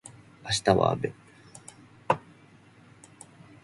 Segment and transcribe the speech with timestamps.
[0.43, 1.13] 明日は雨